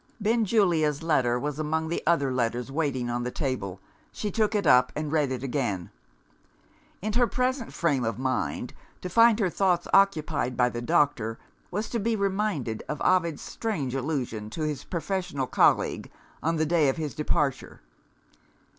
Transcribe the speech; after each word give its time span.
Benjulia's 0.19 1.03
letter 1.03 1.37
was 1.37 1.59
among 1.59 1.87
the 1.89 2.01
other 2.07 2.31
letters 2.33 2.71
waiting 2.71 3.07
on 3.07 3.21
the 3.21 3.29
table. 3.29 3.79
She 4.11 4.31
took 4.31 4.55
it 4.55 4.65
up, 4.65 4.91
and 4.95 5.11
read 5.11 5.31
it 5.31 5.43
again. 5.43 5.91
In 7.03 7.13
her 7.13 7.27
present 7.27 7.71
frame 7.71 8.03
of 8.03 8.17
mind, 8.17 8.73
to 9.01 9.09
find 9.09 9.39
her 9.39 9.47
thoughts 9.51 9.87
occupied 9.93 10.57
by 10.57 10.69
the 10.69 10.81
doctor, 10.81 11.37
was 11.69 11.87
to 11.89 11.99
be 11.99 12.15
reminded 12.15 12.81
of 12.89 12.99
Ovid's 13.01 13.43
strange 13.43 13.93
allusion 13.93 14.49
to 14.49 14.63
his 14.63 14.83
professional 14.85 15.45
colleague, 15.45 16.09
on 16.41 16.55
the 16.55 16.65
day 16.65 16.89
of 16.89 16.97
his 16.97 17.13
departure. 17.13 17.81